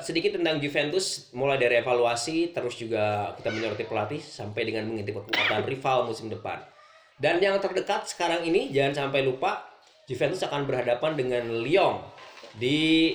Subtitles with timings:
[0.00, 5.20] Eh, sedikit tentang Juventus mulai dari evaluasi terus juga kita menyoroti pelatih sampai dengan mengintip
[5.20, 6.56] kekuatan rival musim depan.
[7.20, 9.68] Dan yang terdekat sekarang ini jangan sampai lupa
[10.08, 12.00] Juventus akan berhadapan dengan Lyon
[12.56, 13.12] di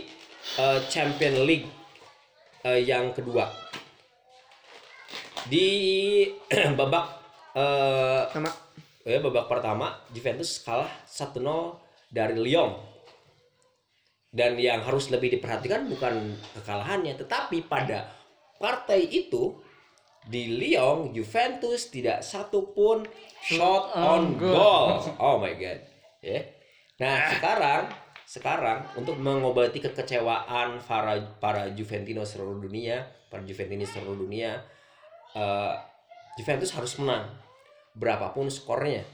[0.61, 1.65] eh, Champion League
[2.61, 3.49] eh, yang kedua.
[5.49, 5.67] Di
[6.79, 7.05] babak
[7.57, 8.49] eh, Sama
[9.05, 11.41] ya babak pertama Juventus kalah 1-0
[12.13, 12.94] dari Lyon.
[14.35, 18.11] Dan yang harus lebih diperhatikan bukan kekalahannya, tetapi pada
[18.59, 19.55] partai itu
[20.25, 23.05] di Lyon Juventus tidak satu pun
[23.45, 24.99] shot on goal.
[25.23, 25.79] Oh my god.
[26.19, 26.41] Ya.
[26.99, 27.83] Nah, sekarang
[28.25, 34.65] sekarang untuk mengobati kekecewaan para para Juventino seluruh dunia, para Juventini seluruh dunia,
[35.37, 35.73] eh,
[36.35, 37.29] Juventus harus menang
[37.93, 39.05] berapapun skornya.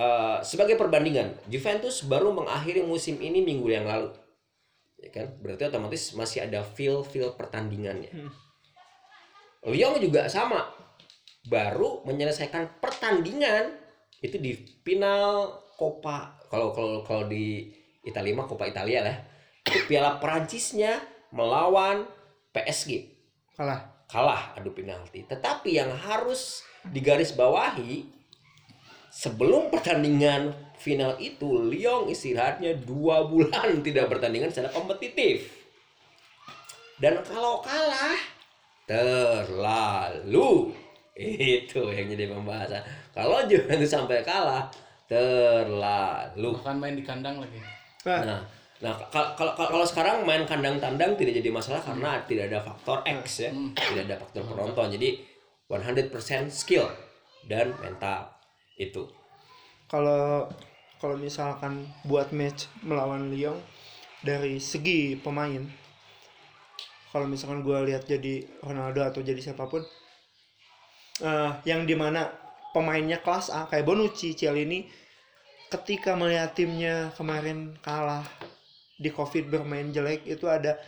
[0.00, 4.08] Eh, sebagai perbandingan, Juventus baru mengakhiri musim ini minggu yang lalu,
[4.96, 5.26] ya kan?
[5.44, 8.08] Berarti otomatis masih ada feel feel pertandingannya.
[9.62, 10.64] Lyon juga sama,
[11.46, 13.78] baru menyelesaikan pertandingan
[14.24, 17.68] itu di final Coppa kalau kalau kalau di
[18.06, 19.16] Italia mah Coppa Italia lah.
[19.62, 20.98] Itu Piala Perancisnya
[21.30, 22.08] melawan
[22.50, 23.06] PSG
[23.54, 24.06] kalah.
[24.10, 25.22] kalah adu penalti.
[25.22, 28.21] Tetapi yang harus digarisbawahi
[29.12, 35.60] sebelum pertandingan final itu Lyon istirahatnya dua bulan tidak bertandingan secara kompetitif.
[36.96, 38.16] Dan kalau kalah
[38.88, 40.72] terlalu
[41.12, 42.80] itu yang jadi pembahasan.
[43.12, 44.72] Kalau Juventus sampai kalah
[45.04, 46.56] terlalu.
[46.56, 47.60] Bahkan main di kandang lagi.
[48.08, 48.40] Nah, Nah,
[48.80, 52.58] nah kal- kalau kalau kalau sekarang main kandang tandang tidak jadi masalah karena tidak ada
[52.64, 54.88] faktor X ya, tidak ada faktor penonton.
[54.96, 55.20] Jadi
[55.68, 56.88] 100% skill
[57.50, 58.31] dan mental
[58.78, 59.08] itu.
[59.90, 60.48] kalau
[61.02, 63.58] kalau misalkan buat match melawan Lyon
[64.22, 65.66] dari segi pemain
[67.12, 69.84] kalau misalkan gue lihat jadi Ronaldo atau jadi siapa pun
[71.20, 72.32] eh yang di mana
[72.72, 74.88] pemainnya kelas A kayak Bonucci, Cialini
[75.68, 78.24] ketika melihat timnya kemarin kalah
[78.96, 80.80] di Covid bermain jelek itu ada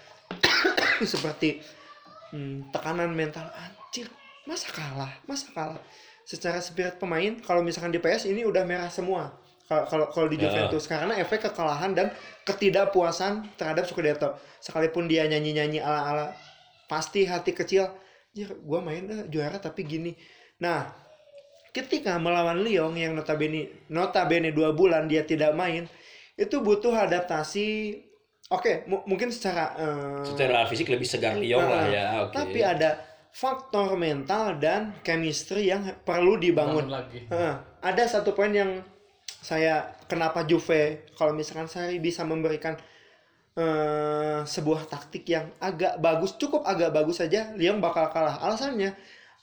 [1.13, 1.61] seperti
[2.33, 4.09] hmm, tekanan mental anjir
[4.49, 5.83] masa kalah masa kalah
[6.25, 10.49] secara spirit pemain kalau misalkan di PS ini udah merah semua kalau kalau di Ya.
[10.49, 12.13] Juventus karena efek kekalahan dan
[12.45, 16.27] ketidakpuasan terhadap Scudetto sekalipun dia nyanyi nyanyi ala ala
[16.85, 17.89] pasti hati kecil
[18.33, 20.13] ya gue main eh, juara tapi gini
[20.57, 20.93] nah
[21.73, 25.89] ketika melawan Lyon yang notabene notabene dua bulan dia tidak main
[26.35, 27.99] itu butuh adaptasi
[28.49, 32.07] oke mu- mungkin secara eh, Secara fisik lebih segar Lyon lah ya.
[32.29, 32.35] Oke.
[32.37, 33.01] tapi ada
[33.35, 36.87] faktor mental dan chemistry yang perlu dibangun.
[36.87, 37.19] Bangun lagi.
[37.27, 37.55] Heeh.
[37.83, 38.79] ada satu poin yang
[39.27, 42.79] saya kenapa Juve kalau misalkan saya bisa memberikan
[43.59, 48.39] eh, sebuah taktik yang agak bagus, cukup agak bagus saja, Lyon bakal kalah.
[48.39, 48.95] Alasannya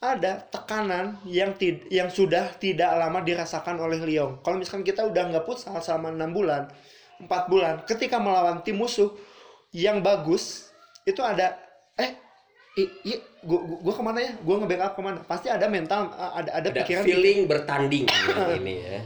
[0.02, 4.42] ada tekanan yang tid- yang sudah tidak lama dirasakan oleh Lyon.
[4.42, 6.72] Kalau misalkan kita udah nggak futsal selama enam bulan,
[7.22, 9.14] empat bulan, ketika melawan tim musuh
[9.76, 10.74] yang bagus,
[11.06, 11.60] itu ada
[12.00, 12.31] eh
[12.82, 13.14] i, i,
[13.46, 14.32] gua, gua, gua ke mana ya?
[14.42, 15.20] Gua nge-backup ke mana?
[15.24, 18.06] Pasti ada mental, ada ada, ada pikiran feeling bertanding
[18.60, 19.02] ini ya.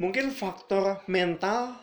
[0.00, 1.76] mungkin faktor mental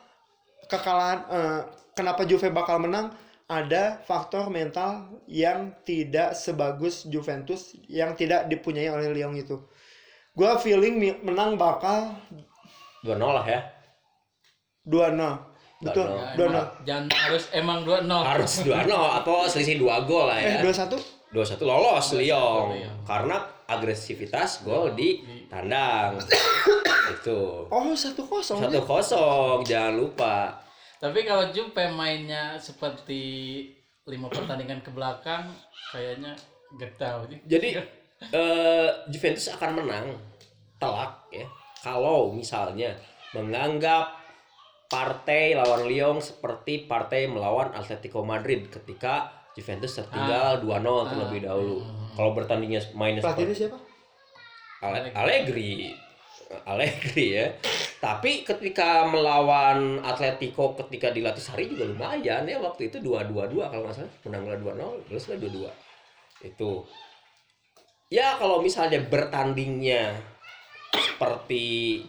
[0.70, 1.62] kekalahan eh,
[1.94, 3.14] kenapa Juve bakal menang
[3.48, 9.64] ada faktor mental yang tidak sebagus Juventus yang tidak dipunyai oleh Lyon itu.
[10.36, 12.14] Gua feeling menang bakal
[13.02, 13.62] 2-0 lah ya.
[14.84, 15.57] 2-0.
[15.78, 16.50] Betul, Ya, 2-0.
[16.50, 18.10] emang, jangan harus emang 2-0.
[18.26, 20.66] Harus 2-0 atau selisih 2 gol lah Eh, ya.
[20.66, 20.98] 2-1?
[21.30, 22.98] 2-1 lolos Lyon Lyon.
[23.06, 26.18] karena agresivitas gol di tandang.
[27.14, 27.68] Itu.
[27.68, 28.42] Oh, 1-0.
[28.58, 30.58] Satu kosong, jangan lupa.
[30.98, 33.22] Tapi kalau Juve mainnya seperti
[34.04, 35.46] lima pertandingan ke belakang,
[35.92, 36.34] kayaknya
[36.74, 37.30] gak tahu.
[37.46, 37.78] Jadi
[38.34, 40.10] eh, Juventus akan menang
[40.78, 41.46] telak ya
[41.80, 42.98] kalau misalnya
[43.32, 44.10] menganggap
[44.88, 51.78] partai lawan Lyon seperti partai melawan Atletico Madrid ketika Juventus tertinggal 2-0 terlebih dahulu.
[52.16, 53.78] Kalau bertandingnya mainnya Pelatihnya siapa?
[54.86, 55.92] Ale- Allegri.
[56.64, 57.48] Allegri ya.
[57.98, 63.98] Tapi ketika melawan Atletico ketika dilatih Sari juga lumayan ya waktu itu 2-2-2 kalau nggak
[63.98, 65.68] salah menang 2-0 terus 2-2.
[66.46, 66.86] Itu.
[68.08, 70.16] Ya kalau misalnya bertandingnya
[70.96, 72.00] seperti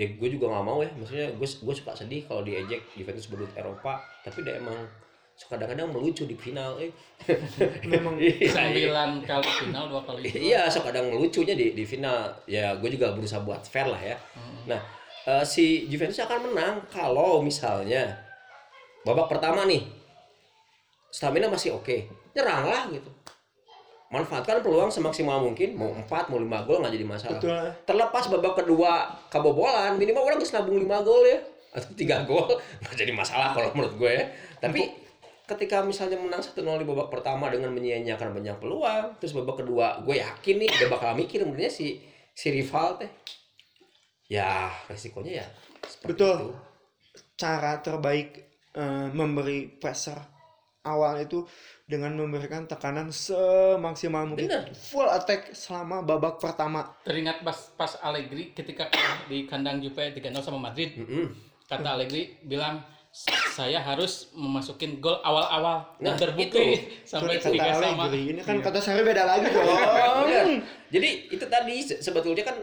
[0.00, 3.52] ya gue juga nggak mau ya maksudnya gue gue suka sedih kalau diejek Juventus berdua
[3.52, 4.88] Eropa tapi dia emang
[5.36, 6.92] suka kadang-kadang melucu di final eh.
[7.92, 8.52] Memang Iya, iya.
[8.52, 10.28] Sembilan kali final, dua kali.
[10.52, 12.28] Iya, so kadang melucunya di di final.
[12.44, 14.20] Ya, gue juga berusaha buat fair lah ya.
[14.68, 14.76] Nah,
[15.24, 18.20] eh, si Juventus akan menang kalau misalnya
[19.00, 19.80] babak pertama nih
[21.10, 22.06] stamina masih oke
[22.36, 23.10] nyeranglah gitu
[24.10, 27.66] manfaatkan peluang semaksimal mungkin mau 4 mau 5 gol nggak jadi masalah Betul.
[27.86, 31.38] terlepas babak kedua kebobolan minimal orang bisa nabung 5 gol ya
[31.70, 32.50] atau tiga gol
[32.82, 34.24] nggak jadi masalah kalau menurut gue ya
[34.58, 34.90] tapi
[35.46, 40.18] ketika misalnya menang 1-0 di babak pertama dengan menyia-nyiakan banyak peluang terus babak kedua gue
[40.18, 42.02] yakin nih udah bakal mikir sebenarnya si
[42.34, 43.10] si rival teh
[44.26, 45.46] ya resikonya ya
[45.86, 46.38] seperti Betul.
[46.38, 46.50] itu.
[47.38, 48.28] cara terbaik
[48.74, 50.39] eh, memberi pressure
[50.82, 51.44] awal itu
[51.84, 54.72] dengan memberikan tekanan semaksimal mungkin Bener.
[54.72, 58.88] full attack selama babak pertama Teringat pas pas Allegri ketika
[59.26, 60.96] di kandang Juve 3-0 sama Madrid.
[60.96, 61.28] Mm-mm.
[61.66, 62.80] Kata Allegri bilang
[63.50, 66.78] saya harus memasukin gol awal-awal dan Nah, terbukti itu.
[67.04, 68.06] sampai kata sama.
[68.06, 68.64] Allegri ini kan Iya.
[68.64, 69.66] kata saya beda lagi dong
[70.24, 70.46] Bener.
[70.88, 72.56] Jadi itu tadi se- sebetulnya kan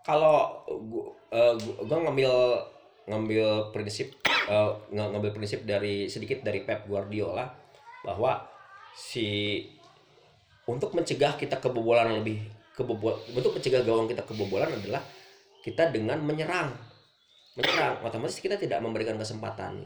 [0.00, 0.56] kalau
[0.86, 2.32] gua, eh, gua- gua ngambil
[3.08, 4.14] ngambil prinsip
[4.94, 7.48] ng- ngambil prinsip dari sedikit dari Pep Guardiola
[8.04, 8.44] bahwa
[8.94, 9.60] si
[10.68, 12.44] untuk mencegah kita kebobolan lebih
[12.76, 15.02] kebobol untuk mencegah gawang kita kebobolan adalah
[15.64, 16.70] kita dengan menyerang.
[17.58, 18.06] Menyerang.
[18.06, 19.82] Otomatis kita tidak memberikan kesempatan.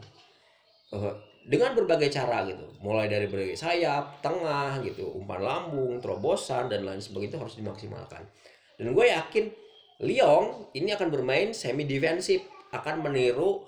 [0.93, 1.15] Eh,
[1.49, 2.69] dengan berbagai cara gitu.
[2.79, 5.09] Mulai dari berbagai sayap tengah gitu.
[5.17, 8.23] Umpan lambung terobosan dan lain sebagainya itu harus dimaksimalkan.
[8.77, 9.45] Dan gue yakin
[10.03, 12.43] Lyon ini akan bermain semi defensif
[12.73, 13.61] akan meniru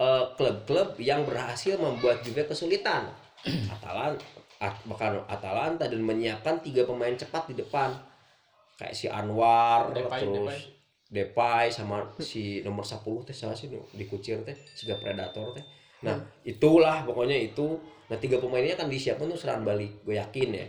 [0.00, 3.12] eh, klub-klub yang berhasil membuat Juve kesulitan.
[3.76, 4.16] Atalan
[4.56, 7.92] At- bahkan Atalanta dan menyiapkan tiga pemain cepat di depan.
[8.76, 10.56] Kayak si Anwar Depay, terus
[11.08, 11.68] Depay.
[11.72, 15.64] Sama si nomor 10 teh salah sih dikucir teh juga predator teh.
[16.04, 17.76] Nah itulah pokoknya itu.
[18.08, 20.68] Nah tiga pemain ini akan disiapkan untuk serangan balik gue yakin ya.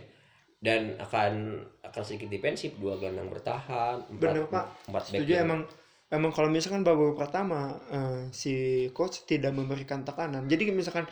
[0.58, 4.64] Dan akan akan sedikit defensif dua gelandang bertahan empat, Bener, Pak.
[4.90, 5.60] empat back setuju emang
[6.08, 10.48] emang kalau misalkan babak pertama eh, si coach tidak memberikan tekanan.
[10.48, 11.04] Jadi misalkan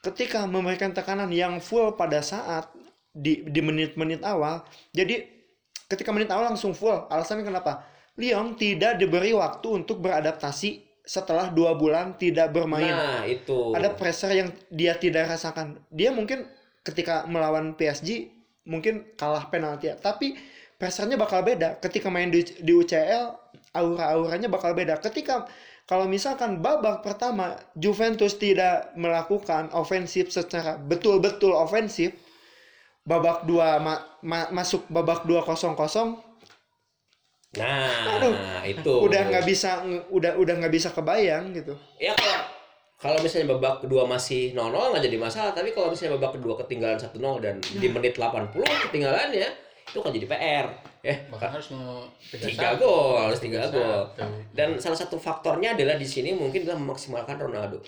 [0.00, 2.70] ketika memberikan tekanan yang full pada saat
[3.10, 4.62] di di menit-menit awal
[4.94, 5.26] jadi
[5.90, 7.84] ketika menit awal langsung full alasannya kenapa?
[8.18, 12.92] Lyon tidak diberi waktu untuk beradaptasi setelah dua bulan tidak bermain.
[12.92, 13.74] Nah itu.
[13.74, 15.80] Ada pressure yang dia tidak rasakan.
[15.90, 16.46] Dia mungkin
[16.86, 18.30] ketika melawan PSG
[18.68, 19.90] mungkin kalah penalti.
[19.90, 20.36] Ya, tapi
[20.76, 21.80] pressernya bakal beda.
[21.82, 24.98] Ketika main di, di UCL aura-auranya bakal beda.
[24.98, 25.46] Ketika
[25.86, 32.14] kalau misalkan babak pertama Juventus tidak melakukan ofensif secara betul-betul ofensif,
[33.04, 36.20] babak dua ma- ma- masuk babak dua kosong kosong
[37.58, 39.82] nah Aduh, itu udah nggak bisa
[40.14, 41.74] udah udah nggak bisa kebayang gitu.
[41.98, 42.46] ya kalau
[43.00, 46.94] kalau misalnya babak kedua masih 0-0 nggak jadi masalah tapi kalau misalnya babak kedua ketinggalan
[46.94, 47.10] 1-0
[47.42, 48.54] dan di menit 80
[48.86, 49.50] ketinggalannya
[49.90, 50.66] itu kan jadi PR
[51.02, 54.06] ya Bahkan harus mau tiga gol harus tiga gol.
[54.54, 57.82] dan salah satu faktornya adalah di sini mungkin adalah memaksimalkan Ronaldo.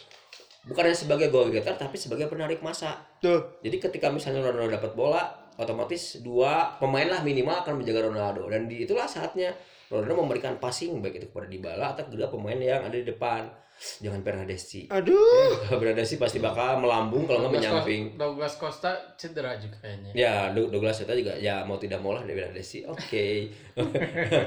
[0.63, 4.95] Bukan hanya sebagai goal getter tapi sebagai penarik masa Tuh, jadi ketika misalnya Ronaldo dapat
[4.95, 9.55] bola otomatis dua pemain lah minimal akan menjaga Ronaldo dan di itulah saatnya
[9.87, 13.45] Ronaldo memberikan passing baik itu kepada Dybala atau kedua pemain yang ada di depan
[13.99, 15.59] jangan Bernadeschi aduh.
[15.61, 20.11] kalau Bernadeschi pasti bakal melambung kalau nggak menyamping Douglas Costa cedera juga kayaknya.
[20.13, 23.27] ya Doug- Douglas Costa juga ya mau tidak mau lah Bernadeschi oke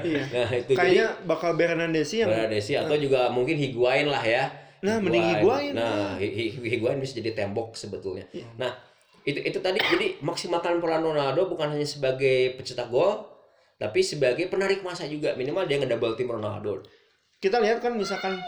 [0.02, 0.22] Iya.
[0.26, 4.44] nah itu jadi Kayaknya bakal Bernadeschi yang Bernadeschi atau juga mungkin Higuain lah ya
[4.78, 5.72] Nah, mending Higuain.
[5.72, 8.46] nah Hi- Hi- Higuain bisa jadi tembok sebetulnya Iya.
[8.56, 8.72] nah
[9.26, 13.26] itu itu tadi jadi maksimalkan peran Ronaldo bukan hanya sebagai pencetak gol
[13.76, 15.36] tapi sebagai penarik masa juga.
[15.36, 16.80] Minimal dia ngedouble tim Ronaldo.
[17.42, 18.40] Kita lihat kan misalkan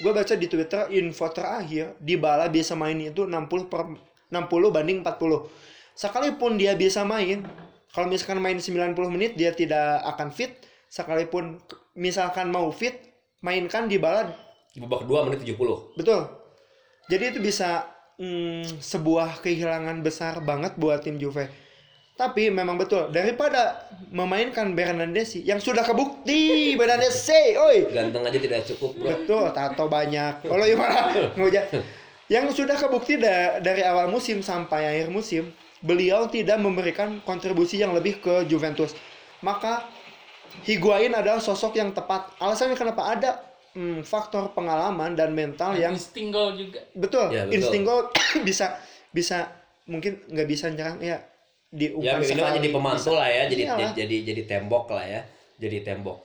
[0.00, 3.86] gue baca di Twitter info terakhir Dybala bisa main itu 60 per
[4.32, 5.46] 60 banding 40
[5.94, 7.46] sekalipun dia bisa main
[7.94, 10.62] kalau misalkan main 90 menit dia tidak akan fit.
[10.94, 11.58] Sekalipun
[11.98, 13.02] misalkan mau fit
[13.42, 14.30] mainkan Dybala
[14.70, 16.22] di babak kedua menit 70 betul.
[17.10, 21.64] Jadi itu bisa mm, sebuah kehilangan besar banget buat tim Juve
[22.14, 28.94] tapi memang betul daripada memainkan Bernadeschi yang sudah kebukti Bernadeschi oi ganteng aja tidak cukup
[28.94, 30.46] bro Betul, tato banyak.
[30.46, 31.10] Kalau gimana?
[31.38, 31.66] Nguja.
[32.30, 35.50] Yang sudah kebukti da- dari awal musim sampai akhir musim,
[35.82, 38.94] beliau tidak memberikan kontribusi yang lebih ke Juventus.
[39.42, 39.84] Maka
[40.62, 42.30] Higuain adalah sosok yang tepat.
[42.38, 43.42] Alasannya kenapa ada
[43.74, 46.80] hmm, faktor pengalaman dan mental yang insting gol juga.
[46.94, 47.54] betul, Ya, betul.
[47.58, 48.08] insting gol
[48.48, 48.78] bisa
[49.10, 49.50] bisa
[49.84, 51.20] mungkin nggak bisa nyerang ya
[51.68, 52.56] di ya minimal sekali.
[52.56, 53.20] jadi pemantul Bisa.
[53.20, 53.78] lah ya jadi, Iyalah.
[53.92, 55.20] jadi jadi jadi tembok lah ya
[55.58, 56.18] jadi tembok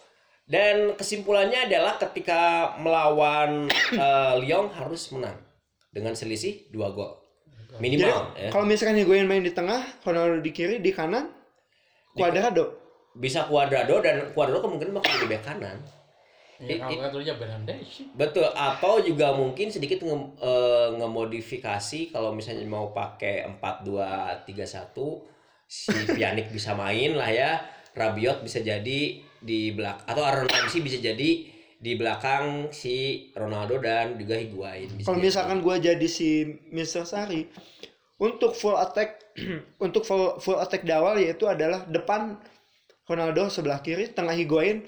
[0.45, 2.41] dan kesimpulannya adalah ketika
[2.77, 5.37] melawan eh, Lyon harus menang
[5.89, 7.17] dengan selisih dua gol
[7.69, 8.49] Jadi minimal ya.
[8.49, 11.29] kalau misalkan Higuain main di tengah, Ronaldo di kiri, di kanan,
[12.13, 12.77] Cuadrado.
[13.13, 15.77] bisa Cuadrado dan Cuadrado kemungkinan bakal jadi bek kanan
[16.59, 16.91] Ya, kalau.
[18.13, 25.23] Betul, atau juga mungkin sedikit nge- eh, ngemodifikasi kalau misalnya mau pakai 4-2-3-1
[25.65, 27.51] si Pjanic bisa main lah ya.
[27.95, 28.99] Rabiot bisa jadi
[29.39, 31.47] di belakang atau Aaron Ramsey bisa jadi
[31.79, 34.91] di belakang si Ronaldo dan juga Higuain.
[34.99, 35.25] bisa Kalau jadi.
[35.31, 37.07] misalkan gue jadi si Mr.
[37.07, 37.47] Sari,
[38.19, 39.31] untuk full attack,
[39.85, 42.35] untuk full, full attack di awal yaitu adalah depan
[43.07, 44.83] Ronaldo sebelah kiri, tengah Higuain.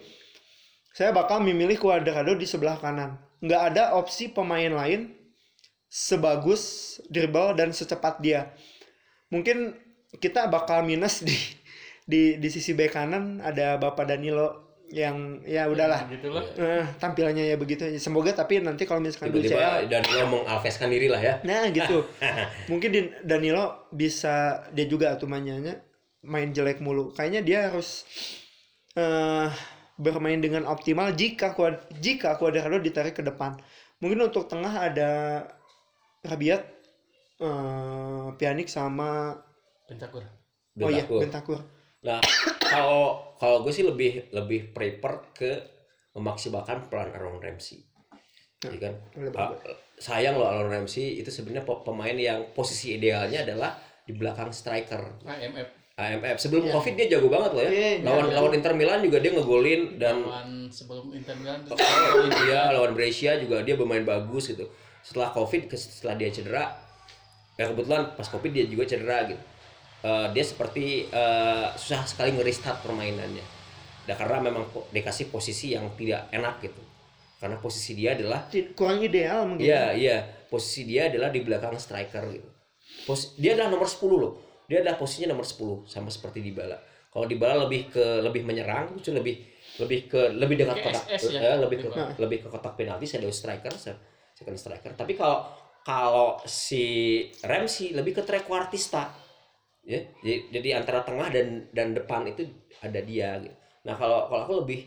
[0.92, 3.16] Saya bakal memilih Cuadrado di sebelah kanan.
[3.40, 5.16] Nggak ada opsi pemain lain
[5.88, 8.52] sebagus dribble dan secepat dia.
[9.32, 9.76] Mungkin
[10.20, 11.36] kita bakal minus di
[12.04, 16.44] di di sisi bek kanan ada Bapak Danilo yang ya udahlah Gitu loh.
[16.60, 21.08] Eh, tampilannya ya begitu semoga tapi nanti kalau misalkan tiba-tiba UCL dan dia mengalveskan diri
[21.08, 21.40] lah ya.
[21.48, 22.04] nah gitu
[22.72, 25.80] mungkin di Danilo bisa dia juga tuh mainnya
[26.28, 28.04] main jelek mulu kayaknya dia harus
[29.00, 29.48] eh
[30.02, 31.54] bermain dengan optimal jika
[32.02, 33.54] jika Cuadrado ditarik ke depan
[34.02, 35.10] mungkin untuk tengah ada
[36.26, 36.62] Rabiat
[37.40, 39.38] eh Pjanic sama
[39.86, 40.26] Pentakur.
[40.82, 41.06] oh iya.
[41.06, 41.62] Bentancur
[42.02, 42.18] Nah,
[42.66, 45.52] kalau kalau gue sih lebih lebih prefer ke
[46.18, 47.86] memaksimalkan peran Aaron Ramsey.
[48.66, 48.94] Iya kan?
[49.14, 49.54] Lebih Ah,
[50.02, 55.22] sayang loh Aaron Ramsey itu sebenarnya pe- pemain yang posisi idealnya adalah di belakang striker.
[55.30, 55.70] AMF
[56.02, 56.74] AMF sebelum Iya.
[56.74, 57.72] Covid dia jago banget loh ya.
[57.72, 58.36] Iya, lawan iya.
[58.42, 63.38] lawan Inter Milan juga dia ngegolin dan lawan sebelum Inter Milan Oh, dia lawan Brescia
[63.38, 64.66] juga dia bermain bagus gitu.
[65.02, 66.70] Setelah Covid, setelah dia cedera,
[67.58, 69.42] ya kebetulan pas Covid dia juga cedera gitu.
[70.02, 73.46] Eh, dia seperti eh, susah sekali ngerestart permainannya.
[74.10, 76.82] Dan karena memang dikasih posisi yang tidak enak gitu.
[77.38, 78.46] Karena posisi dia adalah
[78.78, 80.18] kurang ideal mungkin Iya, iya.
[80.50, 82.50] Posisi dia adalah di belakang striker gitu.
[83.06, 84.34] Pos dia adalah nomor 10 loh.
[84.72, 86.80] Dia adalah posisinya nomor 10 sama seperti Dybala.
[87.12, 89.36] Kalau Dybala lebih ke lebih menyerang, itu lebih
[89.84, 92.16] lebih ke lebih dekat kotak SS ya, eh, lebih ke Dybala.
[92.16, 94.00] lebih ke kotak penalti shadow striker, se-
[94.32, 94.96] second striker.
[94.96, 95.44] Tapi kalau
[95.84, 96.84] kalau si
[97.44, 99.12] Ramsey lebih ke trequartista.
[99.82, 102.46] Ya, jadi, jadi antara tengah dan dan depan itu
[102.80, 103.56] ada dia gitu.
[103.84, 104.80] Nah, kalau kalau aku lebih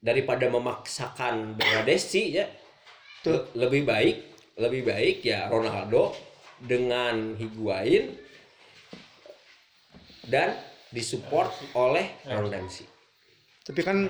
[0.00, 2.48] daripada memaksakan Bernadeschi ya
[3.22, 3.38] Tuh.
[3.54, 4.16] le- lebih baik
[4.58, 6.16] lebih baik ya Ronaldo
[6.58, 8.18] dengan Higuain
[10.24, 10.54] dan
[10.88, 12.84] disupport oleh Aaron Ramsey.
[13.62, 14.06] tapi kan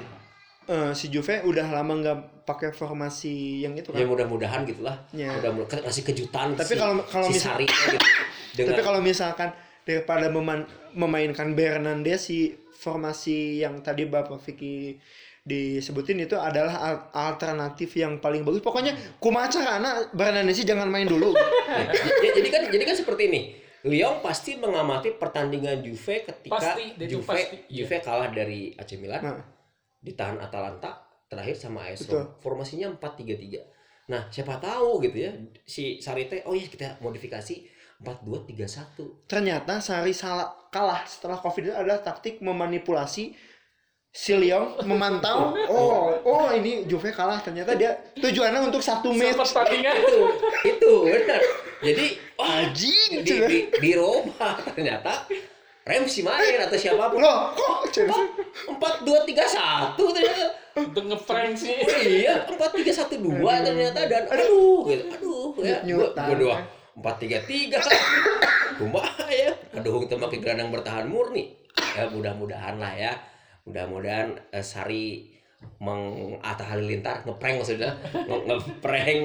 [0.64, 4.98] eh, si Juve udah lama nggak pakai formasi yang itu Ya kan mudah-mudahan gitulah.
[5.10, 5.30] Ya.
[5.32, 7.96] Mudah-mudahan kasih kejutan Tapi si, kalau- kalau si misal- gitu.
[8.52, 9.48] Dengan Tapi kalau misalkan
[9.82, 14.98] daripada meman- memainkan Bernandes si formasi yang tadi Bapak Vicky
[15.42, 18.60] disebutin itu adalah al- alternatif yang paling bagus.
[18.60, 21.30] Pokoknya kumaca karena Bernandes jangan main dulu.
[21.72, 23.40] Ya, j- jadi kan jadi kan seperti ini.
[23.82, 27.82] Lyon pasti mengamati pertandingan Juve ketika Pasti, Juve pasti, iya.
[27.82, 29.42] Juve kalah dari AC Milan, Nah.
[29.98, 32.06] ditahan Atalanta, terakhir sama AS.
[32.06, 32.38] Roma.
[32.38, 33.58] Formasinya 4-3-3.
[34.10, 35.30] Nah, siapa tahu gitu ya
[35.66, 37.66] si Sarite, oh ya kita modifikasi
[38.02, 39.26] 4-2-3-1.
[39.30, 43.34] Ternyata Sari salah kalah setelah Covid itu adalah taktik memanipulasi
[44.12, 47.40] si Lyon memantau oh oh ini Juve kalah.
[47.40, 49.40] Ternyata dia tujuannya untuk satu match.
[49.40, 50.20] pertandingan itu
[50.68, 51.40] itu benar.
[51.80, 55.24] Jadi wah Anjing, di, di, di Roma ternyata
[55.82, 57.24] Ramsey main atau siapa pun.
[57.24, 57.90] Loh kok
[58.76, 60.60] empat dua tiga satu ternyata.
[60.72, 61.76] Untuk ngeprank sih.
[61.84, 65.04] Oh iya, empat tiga satu dua ternyata dan aduh, gitu.
[65.12, 66.26] aduh ya, gua, Nyutan.
[66.32, 66.64] gua doang.
[66.92, 67.76] Empat tiga tiga,
[68.76, 71.56] kumaha ya, aduh kita pakai gelandang bertahan murni,
[71.96, 73.16] ya mudah-mudahan lah ya,
[73.66, 75.30] mudah-mudahan eh, Sari
[75.78, 77.94] mengatah halilintar ngeprank maksudnya
[78.26, 79.20] nge- ngeprank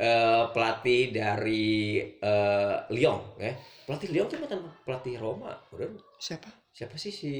[0.00, 3.52] eh, pelatih dari eh, Lyon ya.
[3.84, 5.92] Pelatih Lyon kan mantan pelatih Roma udah.
[6.16, 6.48] Siapa?
[6.72, 7.32] Siapa sih si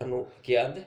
[0.00, 0.84] anu kian teh?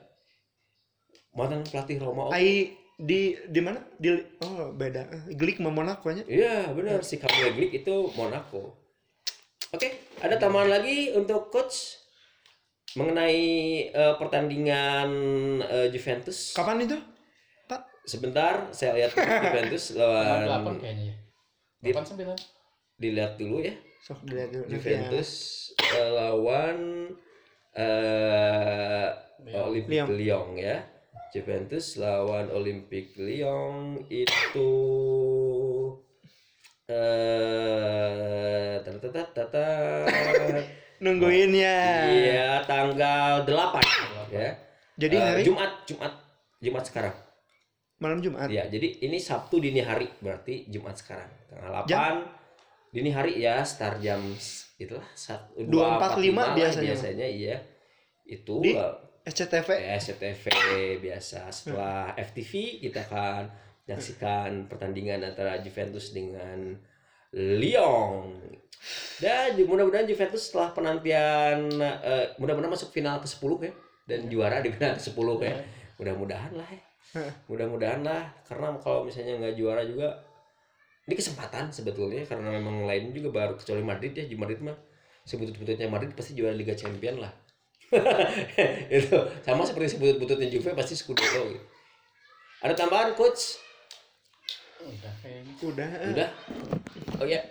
[1.33, 3.81] Mantan pelatih Roma oh, Ai di di mana?
[3.97, 5.09] Di oh beda.
[5.33, 7.01] Glik sama Monaco nya Iya benar.
[7.01, 8.73] Si Camille Glick itu Monaco.
[9.73, 11.99] Oke, ada tambahan lagi untuk coach
[12.97, 13.41] mengenai
[13.93, 15.09] eh, pertandingan
[15.61, 16.57] eh, Juventus.
[16.57, 16.97] kapan itu
[17.69, 19.11] Pak Sebentar, saya lihat
[19.45, 20.01] Juventus 8
[20.49, 21.15] lawan kayaknya ya
[21.77, 22.35] Di- 8 9
[22.97, 23.77] dilihat dulu ya.
[24.01, 25.29] sok dilihat dulu nanti Juventus
[25.93, 26.77] eh, lawan
[27.77, 29.07] eh
[29.45, 29.61] Lyon.
[29.69, 30.17] Olympique Lyon.
[30.17, 30.77] Lyon ya.
[31.29, 34.73] Juventus lawan Olympique Lyon itu
[36.89, 39.65] eh tata
[40.09, 40.86] ya.
[40.99, 43.83] Nungguin ya Iya, tanggal 8
[44.29, 44.49] ya.
[44.95, 46.13] jadi Eh, hari Jumat, Jumat,
[46.57, 47.15] Jumat sekarang.
[47.97, 51.29] malam Jumat Ya, jadi ini Sabtu dini hari, berarti Jumat sekarang.
[51.47, 52.15] Tanggal 8 Jam?
[52.89, 54.21] dini hari ya, start jam
[54.75, 56.85] itulah sat- 2.45 2.45 lah biasanya.
[56.87, 57.57] biasanya iya.
[58.23, 58.73] Itu Di?
[58.73, 60.45] eh, SCTV ya, SCTV
[60.99, 63.43] biasa setelah FTV kita akan
[63.83, 66.77] menyaksikan pertandingan antara Juventus dengan
[67.35, 68.37] Lyon.
[69.17, 73.73] Dan mudah-mudahan Juventus setelah penantian eh, mudah-mudahan masuk final ke 10 ya.
[74.07, 75.55] Dan juara di final ke 10 ya.
[75.99, 76.81] Mudah-mudahan lah ya.
[77.49, 78.23] Mudah-mudahan lah.
[78.47, 80.15] Karena kalau misalnya nggak juara juga
[81.09, 82.23] ini kesempatan sebetulnya.
[82.23, 84.23] Karena memang lain juga baru kecuali Madrid ya.
[84.37, 84.77] Madrid mah
[85.27, 87.33] sebutut-bututnya Madrid pasti juara Liga Champion lah.
[88.97, 91.51] Itu sama seperti sebutut-bututnya Juve pasti Scudetto.
[92.63, 93.66] Ada tambahan coach
[95.27, 95.53] kayaknya.
[95.61, 95.89] udah.
[96.15, 96.29] Udah?
[97.19, 97.41] Oh ya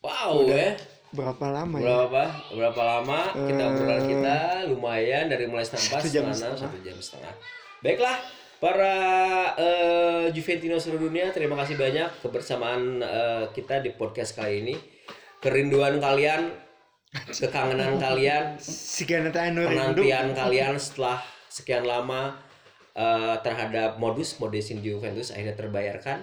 [0.00, 0.72] wow ya.
[1.08, 1.84] Berapa lama ya?
[1.84, 2.22] Berapa?
[2.52, 4.36] Berapa lama kita Eh, obrolan kita?
[4.68, 6.58] Lumayan dari mulai setengah satu jam setengah.
[6.68, 7.32] satu jam setengah.
[7.80, 8.16] Baiklah
[8.58, 8.94] para
[9.56, 14.74] eh, Juventino seluruh dunia terima kasih banyak kebersamaan eh, kita di podcast kali ini.
[15.40, 16.52] Kerinduan kalian
[17.32, 18.60] kekangenan kalian
[19.64, 22.36] penantian kalian setelah sekian lama
[22.92, 26.20] eh, terhadap modus modesin Juventus akhirnya terbayarkan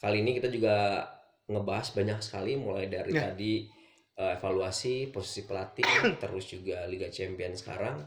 [0.00, 1.04] kali ini kita juga
[1.46, 3.30] ngebahas banyak sekali mulai dari Ya.
[3.30, 3.68] tadi
[4.16, 5.84] eh, evaluasi posisi pelatih
[6.20, 8.00] terus juga Liga Champions sekarang.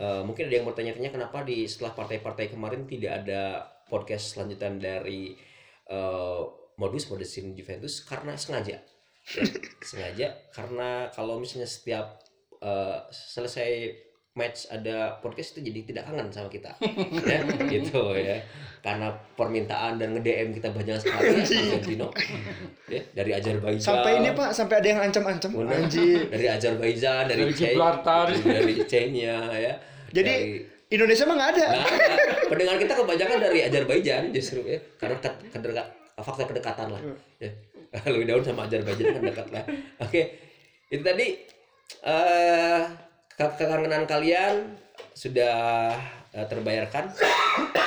[0.00, 5.36] Eh, mungkin ada yang bertanya-tanya kenapa di setelah partai-partai kemarin tidak ada podcast lanjutan dari
[5.88, 6.40] eh,
[6.80, 8.00] modus modesin Juventus?
[8.04, 8.80] Karena sengaja.
[9.36, 9.42] Ya,
[9.88, 12.18] sengaja karena kalau misalnya setiap
[12.58, 13.70] eh, selesai
[14.32, 16.72] match ada podcast itu jadi tidak kangen sama kita.
[17.28, 18.40] Ya gitu ya.
[18.80, 22.08] Karena permintaan dan nge-DM kita banyak sekali ya Argentino
[22.88, 25.50] ya dari Azerbaijan sampai ini pak sampai ada yang ancam-ancam.
[25.62, 26.26] Anjir.
[26.26, 28.26] Dari Azerbaijan dari Dari Gibraltar.
[28.32, 29.74] dari Chechnya ya.
[30.10, 30.60] Jadi, Dari-
[30.92, 31.66] Indonesia mah nggak ada.
[31.72, 31.86] Nah,
[32.48, 34.76] pendengar kita kebanyakan dari Azerbaijan justru ya.
[34.96, 37.00] Karena ke, kedeka- faktor kedekatan lah
[37.38, 37.48] ya.
[38.08, 39.64] Lebih daun sama Azerbaijan kan dekat lah.
[40.00, 40.40] Oke
[40.88, 41.36] itu tadi
[42.02, 43.11] eh ke-
[43.56, 44.78] kekangenan kalian
[45.16, 45.90] sudah
[46.32, 47.10] eh, terbayarkan.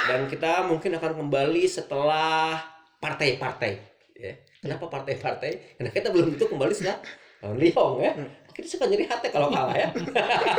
[0.05, 2.61] Dan kita mungkin akan kembali setelah
[3.01, 3.71] partai-partai.
[4.15, 4.33] Ya.
[4.61, 5.77] Kenapa partai-partai?
[5.77, 6.99] Karena kita belum tentu kembali setelah
[7.43, 8.11] lawan Lyon ya.
[8.55, 9.89] Kita suka nyeri hati kalau kalah ya.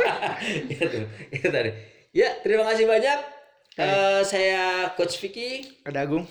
[0.73, 0.85] Itu
[1.33, 1.71] itu tadi.
[2.13, 3.19] Ya terima kasih banyak.
[3.77, 5.81] Eh, saya coach Vicky.
[5.85, 6.25] Ada Agung.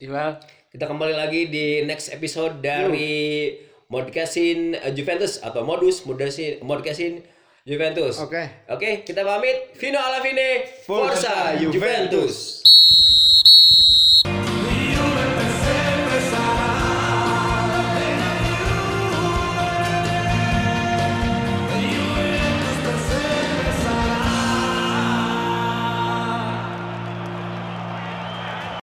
[0.00, 0.40] Iqbal.
[0.70, 3.52] kita kembali lagi di next episode dari
[3.92, 7.20] Modcastin eh, Juventus atau modus Modcastin Modcastin
[7.64, 8.64] Juventus Oke.
[8.68, 11.72] oke kita pamit Vino alla fine Forza Forza Juventus.
[11.74, 12.60] Juventus.